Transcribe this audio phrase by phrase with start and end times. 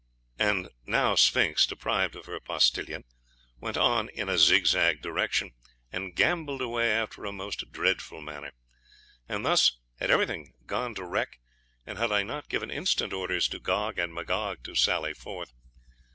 [0.39, 3.03] And now Sphinx, deprived of her postillion,
[3.59, 5.51] went on in a zigzag direction,
[5.91, 8.51] and gambolled away after a most dreadful manner.
[9.29, 11.37] And thus had everything gone to wreck,
[11.85, 15.53] had I not given instant orders to Gog and Magog to sally forth.